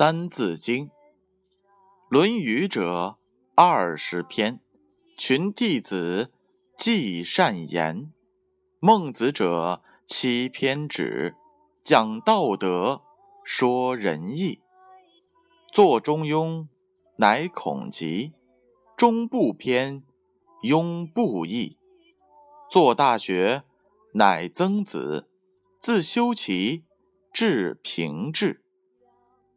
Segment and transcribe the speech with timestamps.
[0.00, 0.86] 三字经》，
[2.08, 3.18] 《论语》者
[3.54, 4.58] 二十篇，
[5.18, 6.32] 群弟子
[6.78, 8.10] 记善言；
[8.78, 11.34] 孟子者七篇止，
[11.84, 13.02] 讲道德，
[13.44, 14.60] 说仁义。
[15.70, 16.60] 作《中庸》，
[17.16, 18.32] 乃孔伋；
[18.96, 20.02] 中不偏，
[20.62, 21.76] 庸不义。
[22.70, 23.58] 作《大学》，
[24.14, 25.26] 乃曾子；
[25.78, 26.84] 自修齐，
[27.34, 28.59] 至平治。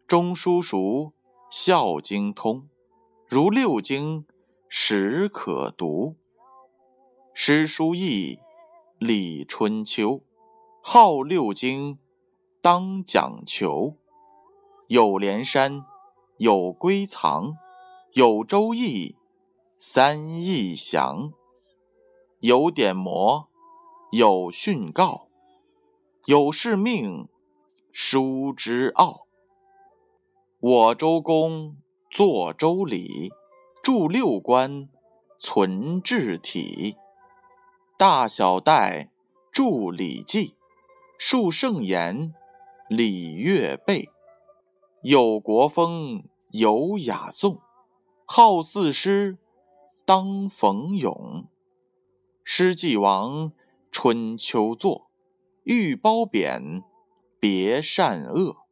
[0.06, 1.14] 中书熟，
[1.50, 2.68] 孝经通，
[3.26, 4.26] 如六经，
[4.68, 6.18] 始可读。
[7.34, 8.38] 诗书易，
[9.00, 10.22] 礼春秋，
[10.82, 11.98] 号六经，
[12.62, 13.96] 当讲求。
[14.88, 15.86] 有连山，
[16.38, 17.54] 有归藏，
[18.12, 19.16] 有周易，
[19.80, 21.32] 三易详。
[22.40, 23.48] 有典谟，
[24.12, 25.30] 有训告，
[26.26, 27.30] 有誓命，
[27.94, 29.26] 书之奥。
[30.66, 31.76] 我周公
[32.10, 33.34] 作周礼，
[33.84, 34.88] 著六官，
[35.38, 36.96] 存治体。
[37.98, 39.12] 大小戴
[39.52, 40.56] 著礼记，
[41.18, 42.34] 述圣言，
[42.88, 44.08] 礼乐备。
[45.02, 47.60] 有国风，有雅颂，
[48.24, 49.38] 好四诗，
[50.06, 51.46] 当讽咏。
[52.46, 53.52] 诗既亡，
[53.92, 55.10] 春秋作，
[55.66, 56.82] 欲褒贬，
[57.38, 58.63] 别善恶。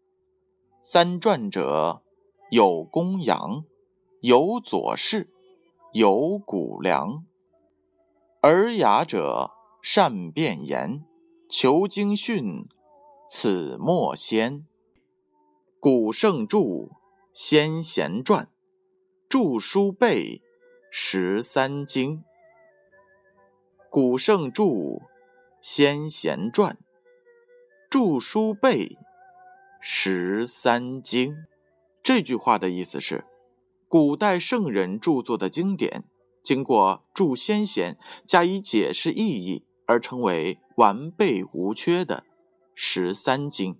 [0.83, 2.01] 三传者，
[2.49, 3.63] 有公羊，
[4.21, 5.29] 有左氏，
[5.93, 7.23] 有谷梁。
[8.41, 9.51] 尔雅者，
[9.83, 11.05] 善辩言，
[11.47, 12.67] 求经训，
[13.29, 14.65] 此莫先。
[15.79, 16.89] 古圣著，
[17.31, 18.49] 先贤传，
[19.29, 20.41] 著书备，
[20.89, 22.23] 十三经。
[23.91, 24.63] 古圣著，
[25.61, 26.79] 先贤传，
[27.87, 28.97] 著书备。
[29.83, 31.35] 十三经，
[32.03, 33.25] 这句话的意思是，
[33.87, 36.03] 古代圣人著作的经典，
[36.43, 37.97] 经过注先贤
[38.27, 42.23] 加以解释意义，而成为完备无缺的
[42.75, 43.75] 十三经。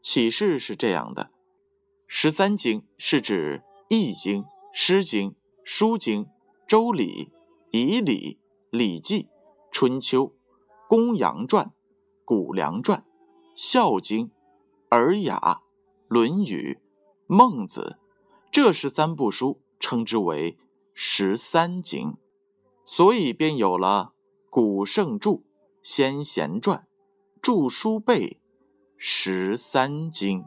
[0.00, 1.28] 启示是这样的：
[2.06, 4.42] 十三经是指《易经》
[4.72, 5.30] 《诗经》
[5.62, 6.24] 《书经》
[6.66, 7.04] 《周礼》
[7.70, 8.38] 《仪礼》
[8.78, 9.24] 《礼记》
[9.70, 10.24] 《春秋》
[10.88, 11.66] 《公羊传》
[12.24, 13.00] 《谷梁传》
[13.54, 14.26] 《孝经》。
[14.92, 15.38] 《尔雅》
[16.06, 16.74] 《论语》
[17.26, 17.96] 《孟子》，
[18.50, 20.58] 这十三部书称之为
[20.92, 22.18] 十三经，
[22.84, 24.12] 所以便有了
[24.50, 25.40] 古圣著、
[25.82, 26.86] 先贤传、
[27.40, 28.38] 著书背、
[28.98, 30.44] 十三经。